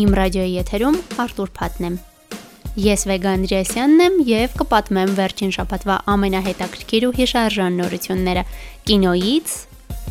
Իմ 0.00 0.14
ռադիոյի 0.16 0.52
եթերում 0.54 0.94
Արտուր 1.20 1.50
Փաթն 1.56 1.86
եմ։ 1.86 1.96
Ես 2.80 3.02
Վեգա 3.10 3.32
Անդրեասյանն 3.36 4.02
եմ 4.04 4.14
եւ 4.30 4.52
կպատմեմ 4.60 5.10
վերջին 5.18 5.50
շաբաթվա 5.56 5.96
ամենահետաքրքիր 6.12 7.04
ու 7.08 7.10
հիշարժան 7.18 7.76
նորությունները 7.80 8.44
կինոյից, 8.88 9.56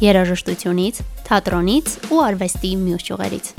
երաժշտությունից, 0.03 0.99
թատրոնից 1.29 1.95
ու 2.13 2.19
արվեստի 2.25 2.71
մյուս 2.83 3.07
ճյուղերից։ 3.07 3.49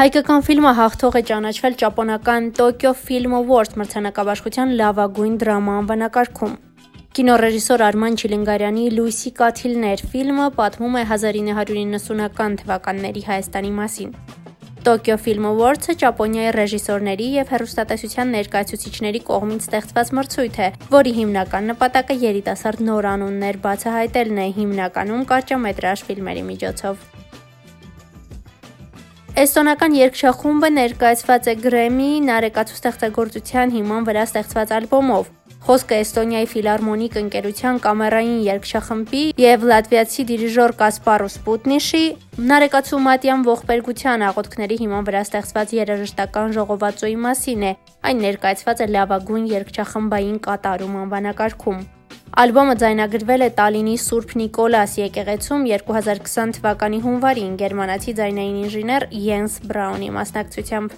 Հայկական 0.00 0.44
ֆիլմը 0.48 0.72
հաղթող 0.80 1.20
է 1.20 1.22
ճանաչվել 1.30 1.78
ճապոնական 1.84 2.50
Tokyo 2.56 2.94
Film 2.96 3.38
Awards 3.38 3.78
մրցանակաբաշխության 3.78 4.74
լավագույն 4.80 5.38
դրամա 5.44 5.78
անվանակարգում։ 5.84 6.58
Կինոռեժիսոր 7.20 7.82
Արման 7.84 8.14
Չիլինգարյանի 8.16 8.82
«Լույսի 8.96 9.30
կաթիլներ» 9.36 10.02
ֆիլմը 10.08 10.44
պատմում 10.56 10.94
է 10.96 11.00
1990-ական 11.04 12.54
թվականների 12.60 13.22
Հայաստանի 13.26 13.72
մասին։ 13.76 14.14
Tokyo 14.86 15.18
Film 15.20 15.48
Awards-ը 15.50 15.98
Ճապոնիայի 16.00 16.54
ռեժիսորների 16.56 17.26
եւ 17.34 17.50
հեռուստատեսության 17.52 18.32
ներկայացուցիչների 18.36 19.20
կողմից 19.26 19.66
ստեղծված 19.68 20.12
մրցույթ 20.16 20.56
է, 20.64 20.68
որի 20.96 21.12
հիմնական 21.18 21.68
նպատակը 21.74 22.16
երիտասարդ 22.24 22.80
նոր 22.88 23.08
անուններ 23.10 23.58
բացահայտելն 23.68 24.40
է, 24.40 24.46
հիմնականում 24.56 25.26
կարճամետրաժ 25.34 26.04
ֆիլմերի 26.08 26.46
միջոցով։ 26.48 27.04
Էստոնական 29.44 29.92
երգչախումբը 30.00 30.72
ներկայացված 30.80 31.52
է 31.52 31.54
Grammy 31.68 32.08
նարեկացու 32.30 32.80
ստեղծագործության 32.80 33.76
հիման 33.76 34.08
վրա 34.08 34.24
ստեղծված 34.30 34.74
ալբոմով։ 34.80 35.30
Խոսքը 35.60 35.96
Էստոնիայի 36.00 36.46
ֆիլարմոնիկ 36.50 37.16
ընկերության 37.20 37.78
կամերային 37.84 38.38
երգչախմբի 38.46 39.20
եւ 39.42 39.66
լատվիացի 39.70 40.24
դիրիժոր 40.30 40.72
Կասպարոս 40.80 41.36
Սպուտնիշի 41.36 42.00
նարեկացու 42.50 43.00
մատյան 43.04 43.44
ողբերգության 43.50 44.24
աղոթքների 44.30 44.78
հիման 44.80 45.06
վրա 45.10 45.22
ստեղծված 45.28 45.74
երաժշտական 45.76 46.54
ժողովածոյի 46.56 47.18
մասին 47.28 47.66
է։ 47.68 47.72
Այն 48.08 48.24
ներկայացված 48.24 48.80
է 48.80 48.86
լավագույն 48.96 49.50
երգչախմբային 49.52 50.38
կատարում 50.48 50.96
անվանակարգում։ 51.04 51.82
Ալբոմը 52.40 52.74
ձայնագրվել 52.80 53.44
է 53.44 53.50
Տալինի 53.60 53.94
Սուրբ 54.00 54.34
Նիկոլաս 54.40 54.92
եկեղեցում 55.00 55.64
2020 55.74 56.56
թվականի 56.56 57.00
հունվարին 57.04 57.56
գերմանացի 57.60 58.16
ձայնային 58.22 58.60
ինժեներ 58.64 59.06
Յենս 59.26 59.60
Բրաունի 59.66 60.10
մասնակցությամբ։ 60.16 60.96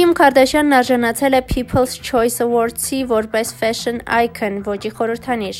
Քիմ 0.00 0.14
Քարդաշյանն 0.16 0.74
արժանացել 0.78 1.34
է 1.36 1.38
People's 1.44 1.94
Choice 2.00 2.40
Awards-ի 2.40 3.00
որպես 3.10 3.50
Fashion 3.58 3.98
Icon 4.08 4.54
ոճի 4.64 4.90
խորհրդանիշ։ 4.96 5.58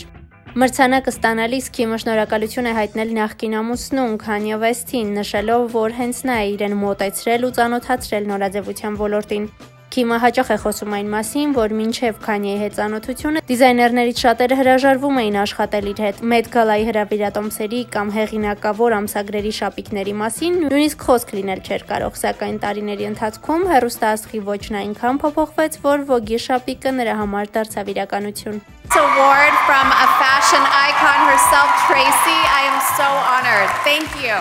Մրցանակը 0.63 1.13
ստանալիս 1.13 1.67
Քիմը 1.77 1.99
շնորհակալություն 2.01 2.71
է 2.71 2.73
հայտնել 2.79 3.13
նախկին 3.19 3.57
ամուսնուն 3.61 4.15
Քանյե 4.23 4.61
Վեսթին, 4.63 5.11
նշելով, 5.19 5.67
որ 5.77 5.97
հենց 5.99 6.23
նա 6.31 6.39
է 6.41 6.49
իրեն 6.55 6.79
մոտեցրել 6.87 7.45
ու 7.51 7.53
ծանոթացրել 7.61 8.31
նորաձևության 8.33 8.97
ոլորտին։ 9.05 9.45
Քիմը 9.91 10.17
հաճախ 10.23 10.51
է 10.55 10.57
խոսում 10.63 10.93
այն 10.95 11.09
մասին, 11.11 11.53
որ 11.57 11.73
մինչև 11.75 12.19
Քանիեի 12.23 12.59
հետ 12.61 12.75
ծանոթությունը 12.77 13.41
դիզայներներից 13.49 14.21
շատերը 14.23 14.59
հրաժարվում 14.61 15.17
էին 15.23 15.39
աշխատել 15.41 15.89
իր 15.91 16.03
հետ։ 16.05 16.21
Met 16.31 16.51
Gala-ի 16.55 16.85
հրավիրատոմսերի 16.91 17.81
կամ 17.97 18.13
հեղինակավոր 18.15 18.97
ամսագրերի 19.01 19.53
շապիկների 19.59 20.15
մասին 20.23 20.61
նույնիսկ 20.71 21.03
խոսք 21.11 21.35
լինել 21.41 21.65
չէր 21.67 21.87
կարող, 21.91 22.15
սակայն 22.23 22.63
տարիների 22.63 23.11
ընթացքում 23.11 23.67
հերոստասխի 23.75 24.45
ոչն 24.47 24.81
այնքան 24.85 25.21
փոփոխվեց, 25.27 25.83
որ 25.91 26.07
Vogue-ի 26.07 26.41
շապիկը 26.47 26.95
նրա 27.03 27.15
համար 27.27 27.55
դարձավ 27.59 27.95
իրականություն։ 27.99 28.63
Award 28.95 29.55
from 29.67 29.87
a 29.91 30.07
fashion 30.23 30.63
icon 30.87 31.19
herself, 31.27 31.71
Tracy. 31.91 32.39
I 32.47 32.63
am 32.71 32.79
so 32.95 33.07
honored. 33.35 33.71
Thank 33.83 34.07
you. 34.23 34.39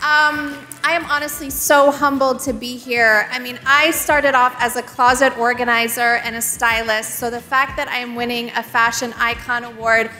Um, 0.00 0.71
I 0.84 0.94
am 0.94 1.04
honestly 1.04 1.48
so 1.48 1.92
humbled 1.92 2.40
to 2.40 2.52
be 2.52 2.76
here. 2.76 3.28
I 3.30 3.38
mean, 3.38 3.58
I 3.64 3.92
started 3.92 4.34
off 4.34 4.56
as 4.58 4.74
a 4.74 4.82
closet 4.82 5.36
organizer 5.38 6.16
and 6.24 6.34
a 6.34 6.42
stylist, 6.42 7.20
so 7.20 7.30
the 7.30 7.40
fact 7.40 7.76
that 7.76 7.86
I 7.86 7.98
am 7.98 8.16
winning 8.16 8.50
a 8.56 8.64
fashion 8.64 9.14
icon 9.16 9.62
award, 9.62 10.10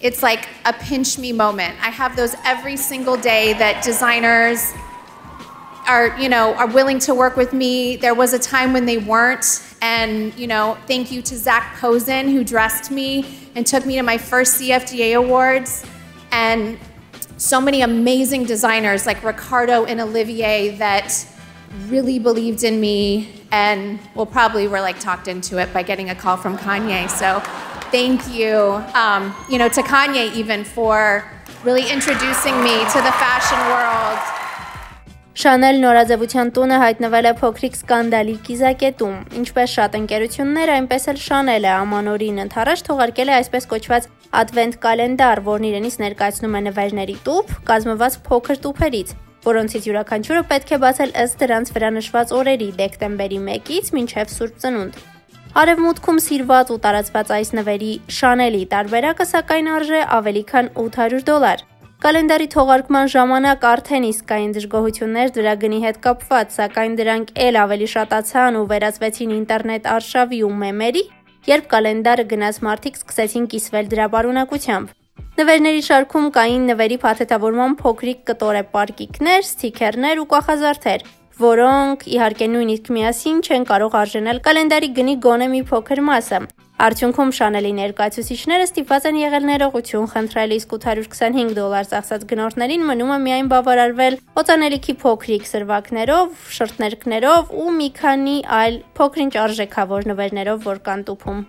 it's 0.00 0.22
like 0.22 0.48
a 0.64 0.72
pinch 0.72 1.18
me 1.18 1.32
moment. 1.32 1.76
I 1.82 1.90
have 1.90 2.14
those 2.14 2.36
every 2.44 2.76
single 2.76 3.16
day 3.16 3.54
that 3.54 3.82
designers 3.82 4.72
are, 5.88 6.16
you 6.20 6.28
know, 6.28 6.54
are 6.54 6.68
willing 6.68 7.00
to 7.00 7.14
work 7.14 7.36
with 7.36 7.52
me. 7.52 7.96
There 7.96 8.14
was 8.14 8.32
a 8.32 8.38
time 8.38 8.72
when 8.72 8.86
they 8.86 8.98
weren't, 8.98 9.60
and 9.82 10.32
you 10.38 10.46
know, 10.46 10.78
thank 10.86 11.10
you 11.10 11.20
to 11.22 11.36
Zach 11.36 11.78
Posen 11.80 12.28
who 12.28 12.44
dressed 12.44 12.92
me 12.92 13.50
and 13.56 13.66
took 13.66 13.84
me 13.84 13.96
to 13.96 14.02
my 14.02 14.18
first 14.18 14.60
CFDA 14.60 15.16
awards. 15.16 15.84
And 16.30 16.78
so 17.36 17.60
many 17.60 17.82
amazing 17.82 18.44
designers 18.44 19.06
like 19.06 19.22
Ricardo 19.22 19.84
and 19.84 20.00
Olivier 20.00 20.76
that 20.76 21.26
really 21.88 22.18
believed 22.18 22.64
in 22.64 22.80
me 22.80 23.28
and 23.52 23.98
well 24.14 24.26
probably 24.26 24.66
were 24.66 24.80
like 24.80 24.98
talked 24.98 25.28
into 25.28 25.58
it 25.58 25.72
by 25.72 25.82
getting 25.82 26.10
a 26.10 26.14
call 26.14 26.36
from 26.36 26.56
Kanye. 26.56 27.08
So 27.10 27.40
thank 27.90 28.26
you, 28.32 28.82
um, 28.94 29.34
you 29.50 29.58
know, 29.58 29.68
to 29.68 29.82
Kanye 29.82 30.34
even 30.34 30.64
for 30.64 31.24
really 31.62 31.90
introducing 31.90 32.56
me 32.62 32.76
to 32.94 32.98
the 33.04 33.14
fashion 33.20 33.58
world. 33.68 34.18
Շանել 35.36 35.76
նորաձևության 35.82 36.50
տունը 36.56 36.76
հայտնվել 36.80 37.26
է 37.28 37.32
փոքրիկ 37.36 37.74
սկանդալի 37.76 38.36
կիզակետում։ 38.46 39.16
Ինչպես 39.36 39.74
շատ 39.76 39.98
ընկերություններ, 39.98 40.72
այնպես 40.76 41.08
էլ 41.12 41.18
Շանելը 41.26 41.72
ամանորին 41.74 42.40
ընթարաշ 42.46 42.84
թողարկել 42.86 43.32
է 43.32 43.34
այսպես 43.42 43.68
կոչված 43.72 44.08
Advent 44.36 44.74
կալենդար, 44.82 45.40
որն 45.46 45.66
իրենից 45.70 45.94
ներկայացնում 46.02 46.56
է 46.58 46.60
նվերների 46.66 47.14
տուփ, 47.24 47.52
կազմված 47.70 48.16
փոքր 48.26 48.58
տուփերից, 48.66 49.12
որոնցից 49.46 49.86
յուրաքանչյուրը 49.88 50.42
պետք 50.50 50.72
է 50.76 50.78
բացել 50.82 51.14
ըստ 51.22 51.38
դրանց 51.42 51.70
վրա 51.76 51.90
նշված 51.96 52.34
օրերի՝ 52.36 52.68
դեկտեմբերի 52.80 53.38
1-ից 53.46 53.88
մինչև 53.96 54.34
Սուրբ 54.34 54.58
Ծնունդ։ 54.64 54.98
Արևմուտքում 55.56 56.20
սիրված 56.26 56.74
ու 56.74 56.78
տարածված 56.84 57.32
այս 57.36 57.52
նվերի 57.56 57.92
Շանելի 58.12 58.62
տարբերակը 58.76 59.26
սակայն 59.32 59.70
արժե 59.76 60.00
ավելի 60.20 60.44
քան 60.52 60.70
800 60.84 61.24
դոլար։ 61.30 61.62
Կալենդարի 62.04 62.46
թողարկման 62.52 63.06
ժամանակ 63.16 63.62
արդեն 63.72 64.04
իսկ 64.12 64.26
կային 64.28 64.50
դժգոհություններ 64.52 65.30
դրա 65.32 65.54
գնի 65.62 65.78
հետ 65.86 66.00
կապված, 66.04 66.50
սակայն 66.60 66.96
դրանք 67.00 67.30
ել 67.46 67.58
ավելի 67.62 67.88
շատացան 67.96 68.58
ու 68.60 68.66
վերածվեցին 68.72 69.32
ինտերնետ 69.36 69.88
արշավի 69.96 70.40
ու 70.44 70.52
մեմերի, 70.60 71.02
երբ 71.46 71.66
կալենդարը 71.72 72.24
գնաց 72.30 72.56
մարդիկ 72.66 72.96
սկսեցին 73.00 73.44
կիսվել 73.52 73.90
դրա 73.92 74.06
բարունակությամբ։ 74.14 74.94
Նվերների 75.36 75.82
շարքում 75.86 76.26
կային 76.36 76.66
նվերի 76.70 76.96
փաթեթավորման 77.06 77.76
փոքրիկ 77.80 78.20
կտորե 78.30 78.62
պարկիկներ, 78.74 79.42
սթիքերներ 79.46 80.22
ու 80.22 80.28
կախազարդեր, 80.32 81.04
որոնք 81.46 82.06
իհարկե 82.16 82.46
նույնիսկ 82.56 82.92
միասին 82.96 83.42
չեն 83.46 83.66
կարող 83.70 83.98
արժանել 84.00 84.40
կալենդարի 84.46 84.88
գնի 84.96 85.16
գոնե 85.26 85.48
մի 85.54 85.62
փոքր 85.70 86.02
մասը։ 86.08 86.40
Արդյունքում 86.76 87.30
Շանելի 87.32 87.70
ներկայացուցիչները 87.72 88.64
ստիպված 88.66 89.04
են 89.08 89.16
եղել 89.16 89.44
ներողություն 89.48 90.08
խնդրել, 90.12 90.50
իսկ 90.56 90.72
825 90.76 91.54
դոլար 91.56 91.86
ծախսած 91.88 92.26
գնորդներին 92.32 92.82
մնում 92.90 93.12
է 93.14 93.16
միայն 93.22 93.48
բավարարվել 93.52 94.18
օծանելիքի 94.42 94.94
փոքրիկ 95.00 95.48
սրվակներով, 95.48 96.34
շրթներկներով 96.56 97.54
ու 97.64 97.72
մի 97.78 97.88
քանի 97.96 98.36
այլ 98.60 98.76
փոքրինչ 99.00 99.32
արժեքավոր 99.46 100.10
նվերներով, 100.12 100.60
որ 100.68 100.82
կան 100.90 101.06
տուփում։ 101.08 101.40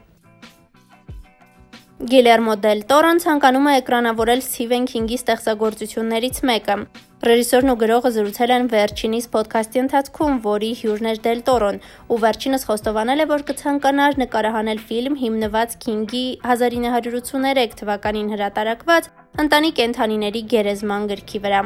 Գիլերմո 2.07 2.55
Դել 2.63 2.87
Տորոն 2.87 3.21
ցանկանում 3.27 3.67
է 3.67 3.75
էկրանավորել 3.81 4.47
Սթիվեն 4.47 4.89
Քինգի 4.95 5.19
ստեղծագործություններից 5.27 6.41
մեկը։ 6.47 6.79
Ռեժիսորն 7.17 7.71
ու 7.71 7.77
գրողը 7.81 8.09
զրուցել 8.13 8.51
են 8.53 8.67
վերջինիս 8.69 9.25
ոդքասթի 9.33 9.79
ընթացքում, 9.81 10.33
որի 10.43 10.67
հյուրն 10.77 11.07
էր 11.11 11.19
Դել 11.25 11.39
Տորոն, 11.47 11.77
ու 12.13 12.17
վերջինս 12.21 12.65
խոստովանել 12.69 13.23
է, 13.23 13.25
որ 13.31 13.43
կցանկանար 13.47 14.17
նկարահանել 14.21 14.81
ֆիլմ 14.89 15.15
հիմնված 15.21 15.73
Քինգի 15.81 16.21
1983 16.45 17.73
թվականին 17.79 18.29
հրատարակված 18.35 19.09
Ընտանի 19.41 19.71
կենթանիների 19.79 20.43
գերեզման 20.53 21.07
գրքի 21.09 21.41
վրա։ 21.47 21.61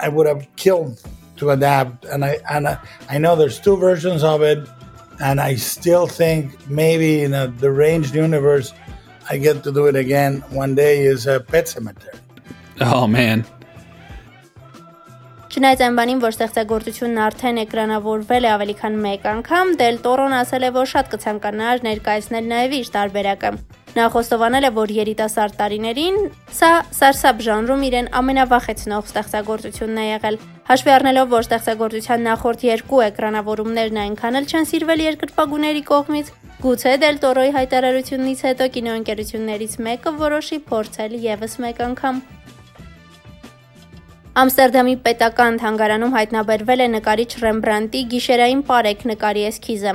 I 0.00 0.08
would 0.08 0.26
have 0.32 0.48
killed 0.56 1.04
to 1.36 1.50
adapt 1.50 2.06
and 2.06 2.24
I 2.24 2.40
and 2.48 2.68
I, 2.68 2.78
I 3.10 3.18
know 3.18 3.36
there's 3.36 3.60
two 3.60 3.76
versions 3.76 4.24
of 4.24 4.40
it 4.40 4.64
and 5.20 5.40
I 5.40 5.56
still 5.56 6.06
think 6.06 6.56
maybe 6.68 7.20
in 7.20 7.34
a 7.34 7.48
deranged 7.48 8.14
universe 8.14 8.72
I 9.28 9.36
get 9.36 9.62
to 9.64 9.72
do 9.72 9.86
it 9.92 9.96
again 9.96 10.40
one 10.50 10.74
day 10.74 11.04
is 11.04 11.26
a 11.26 11.40
pet 11.40 11.68
cemetery. 11.68 12.16
Oh 12.80 13.06
man. 13.06 13.44
Չնայած 15.56 15.82
այն 15.86 15.94
բանին, 15.96 16.18
որ 16.20 16.34
ստեղծագործությունն 16.34 17.20
արդեն 17.24 17.58
էկրանավորվել 17.62 18.44
է 18.44 18.48
ավելի 18.52 18.74
քան 18.76 18.98
1 19.08 19.22
անգամ, 19.30 19.70
Դել 19.80 19.96
Տորոն 20.04 20.34
ասել 20.36 20.66
է, 20.68 20.70
որ 20.74 20.90
շատ 20.90 21.08
կցանկանար 21.14 21.80
ներկայացնել 21.86 22.50
նաև 22.50 22.74
իր 22.76 22.90
տարբերակը։ 22.96 23.52
Նա 23.96 24.08
խոստովանել 24.12 24.68
է, 24.68 24.70
որ 24.76 24.92
երիտասարդ 24.98 25.56
տարիներին 25.56 26.20
սա 26.60 26.70
սարսափ 27.00 27.40
ժանրում 27.48 27.86
իրեն 27.88 28.12
ամենավախեցնող 28.20 29.08
ստեղծագործությունն 29.16 30.02
է 30.04 30.06
եղել։ 30.12 30.38
Հաշվի 30.68 30.92
առնելով, 30.92 31.32
որ 31.32 31.46
ստեղծագործության 31.48 32.26
նախորդ 32.28 32.68
երկու 32.68 33.02
էկրանավորումներն 33.08 34.00
այնքան 34.04 34.40
էլ 34.44 34.52
չեն 34.52 34.70
սիրվել 34.76 35.06
երկրպագուների 35.08 35.82
կողմից, 35.88 36.32
Գուցե 36.56 36.92
Դել 37.00 37.18
Տորոյի 37.24 37.56
հայտարարությունից 37.56 38.40
հետո 38.50 38.68
կինոընկերություններից 38.76 39.74
մեկը 39.88 40.16
որոշի 40.20 40.64
փորձել 40.68 41.20
եւս 41.24 41.60
մեկ 41.64 41.86
անգամ։ 41.86 42.24
Ամստերդամի 44.36 44.94
պետական 45.00 45.54
թանգարանում 45.62 46.10
հայտնաբերվել 46.12 46.80
է 46.84 46.86
նկարիչ 46.94 47.28
Ռեմբրանտի 47.40 48.00
գիշերային 48.10 48.58
պարեկ 48.68 49.04
նկարի 49.10 49.44
էսքիզը։ 49.50 49.94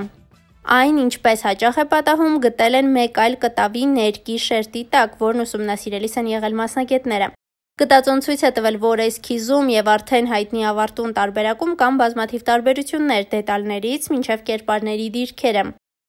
Այն, 0.77 0.97
ինչպես 1.01 1.43
հաճախ 1.47 1.77
է 1.77 1.85
պատահում, 1.91 2.39
գտել 2.45 2.77
են 2.79 2.89
մեկ 2.95 3.19
այլ 3.21 3.37
կտավի 3.45 3.85
ներկի 3.91 4.39
շերտի 4.47 4.83
տակ, 4.97 5.13
որն 5.21 5.45
ուսումնասիրելիս 5.45 6.17
են 6.23 6.33
եղել 6.33 6.57
մասնագետները։ 6.61 7.29
Գտածոն 7.85 8.25
ցույց 8.25 8.41
է 8.41 8.51
տվել, 8.57 8.81
որ 8.81 9.05
էսքիզում 9.05 9.71
եւ 9.77 9.93
արդեն 9.93 10.33
հայտնի 10.33 10.67
ավարտուն 10.73 11.15
տարբերակում 11.21 11.79
կան 11.85 12.01
բազմաթիվ 12.01 12.45
տարբերություններ 12.49 13.31
դետալներից 13.37 14.11
մինչև 14.17 14.45
կերպարների 14.49 15.09
դիրքերը։ 15.21 15.67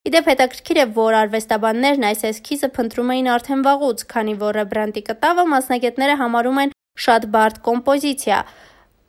Իդեպ 0.08 0.28
հետաքրքիր 0.32 0.78
է, 0.82 0.86
որ 0.96 1.16
արվեստաբաններն 1.20 2.06
այս 2.08 2.24
էսքիզը 2.32 2.68
փնտրում 2.80 3.12
էին 3.12 3.34
արդեն 3.36 3.64
վաղուց, 3.68 4.04
քանի 4.12 4.34
որ 4.40 4.56
Ռեմբրանտի 4.62 5.02
կտավը 5.12 5.44
մասնագետները 5.52 6.16
համարում 6.22 6.62
են 6.64 6.72
շատ 7.02 7.30
բարդ 7.34 7.62
կոմպոզիցիա։ 7.66 8.40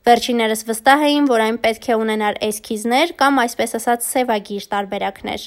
Վերջիններս 0.08 0.62
վստահ 0.68 1.04
էին, 1.08 1.26
որ 1.32 1.42
այն 1.48 1.58
պետք 1.64 1.90
է 1.90 1.98
ունենար 2.04 2.40
էսքիզներ 2.48 3.12
կամ 3.20 3.44
այսպես 3.44 3.76
ասած 3.80 4.08
սևագիր 4.08 4.64
տարբերակներ։ 4.74 5.46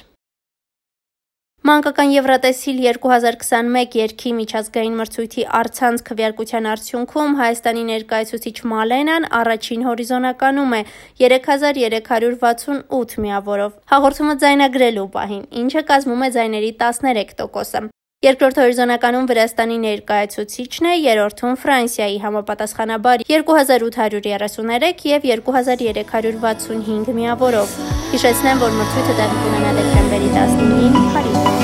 Մանկական 1.66 2.10
Եվրատեսիլ 2.14 2.76
2021 2.86 3.96
երկի 3.98 4.30
միջազգային 4.38 4.98
մրցույթի 5.00 5.44
արցանց 5.60 6.04
քվեարկության 6.06 6.68
արդյունքում 6.72 7.34
Հայաստանի 7.40 7.82
ներկայացուցիչ 7.88 8.56
Մալենան 8.72 9.26
առաջին 9.40 9.82
հորիզոնականում 9.88 10.76
է 10.78 10.80
3368 11.24 13.18
միավորով։ 13.26 13.74
Հաղորդումը 13.96 14.34
ձայնագրելու 14.46 15.08
պահին, 15.18 15.44
ինչը 15.66 15.82
կազմում 15.90 16.22
է 16.22 16.30
ձայների 16.38 16.70
13%-ը։ 16.86 17.86
Երկրորդ 18.26 18.56
հորիզոնականում 18.58 19.26
Վրաստանի 19.30 19.76
ներկայացուցիչն 19.82 20.86
է, 20.90 20.94
երրորդում 20.98 21.52
Ֆրանսիայի 21.62 22.16
համապատասխանաբար 22.24 23.22
2833 23.28 25.06
եւ 25.12 25.28
2365 25.30 27.14
միավորով։ 27.20 27.76
Հիշեցնեմ, 28.16 28.64
որ 28.66 28.74
մրցույթը 28.80 29.14
տեղի 29.20 29.38
կունենա 29.44 29.70
դեկտեմբերի 29.78 30.32
19-ին 30.40 31.10
Փարիզում։ 31.14 31.56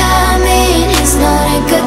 come 0.00 0.42
in, 0.42 0.90
it's 0.98 1.14
not 1.14 1.46
a 1.54 1.60
good 1.70 1.86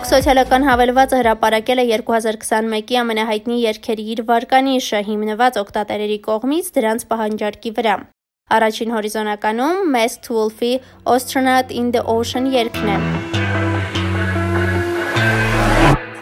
TikTok 0.00 0.16
սոցիալական 0.16 0.62
հավելվածը 0.64 1.16
հրապարակել 1.18 1.80
է 1.82 1.84
2021-ի 1.90 2.96
ամենահայտնի 3.02 3.56
երգերի 3.66 4.06
իր 4.14 4.22
վարկանիշը, 4.30 5.00
հիմնված 5.10 5.58
օգտատերերի 5.60 6.16
կողմից 6.24 6.70
դրանց 6.76 7.04
պահանջարկի 7.10 7.72
վրա։ 7.76 7.96
Առաջին 8.56 8.94
հորիզոնականում 8.96 9.82
Masked 9.92 10.30
Wolf-ի 10.32 10.72
Astronaut 11.04 11.76
in 11.82 11.92
the 11.92 12.00
Ocean 12.16 12.48
երգն 12.48 12.96
է։ 12.96 13.29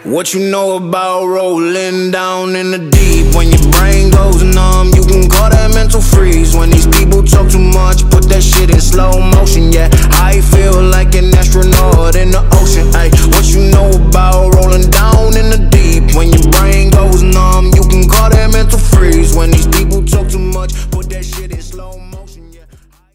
What 0.07 0.33
you 0.33 0.51
know 0.51 0.75
about 0.75 1.27
rolling 1.27 2.11
down 2.11 2.55
in 2.55 2.71
the 2.71 2.77
deep 2.77 3.33
When 3.35 3.47
your 3.47 3.63
brain 3.71 4.11
goes 4.11 4.43
numb, 4.43 4.91
you 4.91 5.01
can 5.07 5.29
call 5.29 5.49
that 5.49 5.71
mental 5.73 6.01
freeze 6.01 6.53
When 6.53 6.69
these 6.69 6.85
people 6.87 7.23
talk 7.23 7.49
too 7.49 7.63
much, 7.63 8.03
put 8.11 8.27
that 8.27 8.43
shit 8.43 8.69
in 8.69 8.81
slow 8.81 9.15
motion 9.15 9.71
Yeah, 9.71 9.87
I 10.19 10.41
feel 10.51 10.75
like 10.83 11.15
an 11.15 11.33
astronaut 11.33 12.19
in 12.19 12.31
the 12.35 12.43
ocean 12.59 12.91
Ay, 12.91 13.15
What 13.31 13.47
you 13.47 13.71
know 13.71 13.95
about 13.95 14.53
rolling 14.59 14.91
down 14.91 15.39
in 15.39 15.47
the 15.47 15.59
deep 15.71 16.15
When 16.19 16.35
your 16.35 16.51
brain 16.51 16.91
goes 16.91 17.23
numb, 17.23 17.71
you 17.71 17.87
can 17.87 18.03
call 18.03 18.29
that 18.29 18.51
mental 18.51 18.79
freeze 18.79 19.33
When 19.33 19.51
these 19.51 19.67
people 19.67 20.03
talk 20.03 20.27
too 20.27 20.39
much, 20.39 20.75
put 20.91 21.07
that 21.15 21.23
shit 21.23 21.55
in 21.55 21.63
slow 21.63 21.95
motion 21.97 22.51
Yeah 22.51 22.67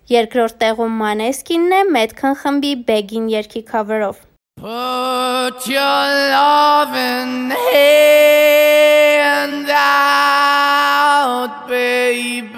Երկրորդ 0.08 0.56
տեղում 0.64 0.96
Մանեսկինն 1.04 1.76
է, 1.76 1.82
Metcon 1.92 2.40
խմբի 2.40 2.72
Begin 2.88 3.28
երգի 3.28 3.60
cover-ով 3.68 4.24
Put 4.63 5.67
your 5.67 5.81
loving 5.81 7.49
hand 7.49 9.67
out, 9.69 11.67
baby. 11.67 12.53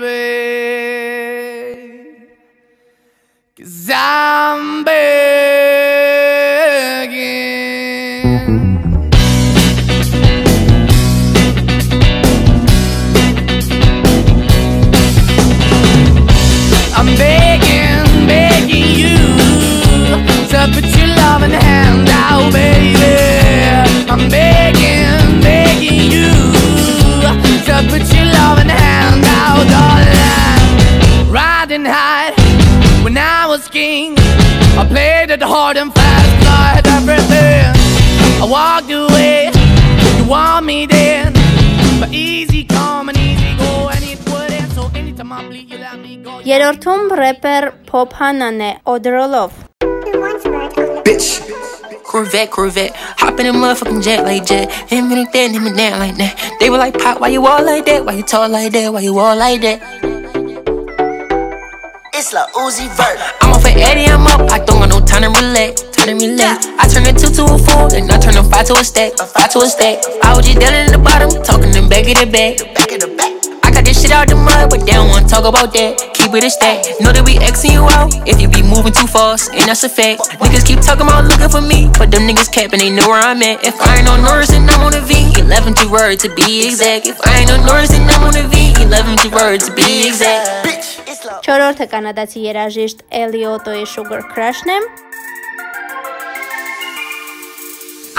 Cause 3.58 3.90
I'm 3.92 4.85
hard 35.56 35.78
and 35.78 35.94
fast, 35.94 36.32
I 36.62 36.66
had 36.76 36.88
everything. 37.00 37.72
I 38.44 38.46
walked 38.56 38.92
away, 38.92 39.52
you 40.18 40.26
want 40.28 40.66
me 40.66 40.86
then. 40.86 41.32
but 42.00 42.12
easy 42.12 42.66
come 42.66 43.08
and 43.10 43.18
easy 43.18 43.56
go 43.58 43.90
yeah 46.44 46.70
i 46.70 46.76
turn 46.84 47.08
Երրորդում 47.08 47.14
рэպեր 47.22 47.66
Pop 47.90 48.12
Hanan 48.20 48.60
է 48.62 48.72
Odrolov. 48.94 49.52
Bitch. 51.08 51.30
Corvette, 52.10 52.52
Corvette, 52.56 52.94
hop 53.22 53.40
in 53.40 53.48
a 53.48 53.54
motherfucking 53.54 54.04
jet 54.04 54.24
like 54.28 54.46
jet. 54.46 54.72
Him 54.92 55.12
and 55.12 55.28
then, 55.34 55.54
him 55.56 55.66
and 55.68 55.78
down 55.78 56.00
like 56.00 56.18
that. 56.18 56.34
They 56.60 56.70
were 56.70 56.78
like, 56.78 57.00
Pop, 57.00 57.20
why 57.22 57.30
you 57.30 57.46
all 57.46 57.64
like 57.72 57.86
that? 57.86 58.06
Why 58.06 58.14
you 58.20 58.24
talk 58.24 58.52
like 58.52 58.72
that? 58.74 58.94
Why 58.94 59.02
you 59.08 59.18
all 59.18 59.36
like 59.36 59.62
that? 59.62 59.80
It's 62.14 62.32
like 62.34 62.50
Uzi 62.54 62.88
Vert. 63.00 63.45
I'm 63.76 63.82
off 63.82 63.92
at 63.92 63.92
Eddie, 63.92 64.08
I'm 64.08 64.28
up. 64.28 64.52
I 64.52 64.64
don't 64.64 64.80
got 64.80 64.90
no 64.90 65.00
time 65.04 65.28
to 65.28 65.32
relax. 65.36 65.84
Time. 65.92 66.16
I 66.80 66.88
turn 66.88 67.04
a 67.10 67.12
two 67.12 67.28
to 67.34 67.44
a 67.44 67.58
four, 67.58 67.90
then 67.90 68.10
I 68.12 68.18
turn 68.20 68.38
a 68.38 68.44
five 68.44 68.68
to 68.68 68.74
a 68.74 68.84
stack. 68.84 69.14
A 69.20 69.26
five 69.26 69.52
to 69.52 69.60
a 69.60 69.68
stack. 69.68 70.00
I 70.24 70.38
was 70.38 70.46
just 70.46 70.60
down 70.60 70.74
in 70.74 70.92
the 70.92 71.02
bottom, 71.02 71.34
talking 71.44 71.72
them 71.72 71.90
back 71.90 72.08
of 72.08 72.16
the 72.22 72.30
back. 72.30 72.62
Back 72.78 72.94
of 72.94 73.02
the 73.04 73.10
back. 73.18 73.34
I 73.66 73.72
got 73.72 73.84
this 73.84 74.00
shit 74.00 74.12
out 74.12 74.30
the 74.30 74.36
mud, 74.36 74.70
but 74.70 74.86
they 74.86 74.94
don't 74.94 75.10
wanna 75.10 75.28
talk 75.28 75.44
about 75.44 75.74
that. 75.74 75.98
keep 76.14 76.32
it 76.32 76.44
a 76.46 76.50
stack. 76.50 76.86
Know 77.02 77.12
that 77.12 77.26
we 77.26 77.36
Xing 77.42 77.74
you 77.74 77.84
out 77.90 78.14
if 78.30 78.40
you 78.40 78.48
be 78.48 78.62
moving 78.62 78.94
too 78.94 79.08
fast, 79.10 79.52
and 79.52 79.68
that's 79.68 79.84
a 79.84 79.90
fact. 79.90 80.24
Niggas 80.40 80.64
keep 80.64 80.80
talking 80.80 81.10
about 81.10 81.26
looking 81.26 81.50
for 81.50 81.62
me, 81.62 81.90
but 81.98 82.14
them 82.14 82.30
niggas 82.30 82.54
capping, 82.54 82.80
they 82.80 82.94
know 82.94 83.10
where 83.10 83.20
I'm 83.20 83.42
at. 83.42 83.66
If 83.66 83.76
I 83.82 84.00
ain't 84.00 84.08
on 84.08 84.22
Norris, 84.22 84.54
then 84.54 84.70
I'm 84.70 84.86
on 84.86 84.94
a 84.94 85.02
V. 85.02 85.42
11 85.42 85.74
to 85.82 85.90
word 85.90 86.22
to 86.22 86.30
be 86.38 86.70
exact. 86.70 87.10
If 87.10 87.20
I 87.26 87.42
ain't 87.42 87.52
on 87.52 87.66
Norris, 87.66 87.90
then 87.90 88.06
I'm 88.08 88.24
on 88.24 88.38
a 88.38 88.46
V. 88.46 88.78
11 88.86 89.18
to 89.26 89.30
word 89.34 89.60
to 89.66 89.74
be 89.74 90.06
exact. 90.08 90.85
Չորրորդը 91.44 91.86
կանադացի 91.92 92.42
երաժիշտ 92.46 93.02
Էլիոտոյի 93.20 93.86
Sugar 93.92 94.22
Crush-ն 94.32 94.72
է։ 94.72 94.78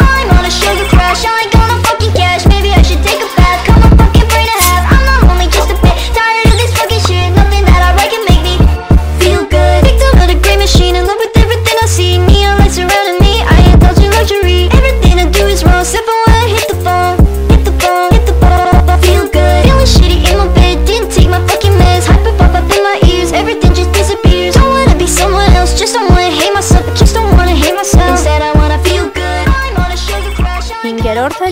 I'm 0.02 0.30
on 0.37 0.44
a 0.44 0.50
sugar 0.50 0.88
crush, 0.90 1.25
I 1.25 1.44
ain't 1.44 1.52
gonna 1.52 1.78
fucking 1.87 2.12
cash 2.12 2.46
Maybe 2.46 2.70
I 2.70 2.82
should 2.82 3.02
take 3.02 3.23
a 3.23 3.28
bath, 3.37 3.75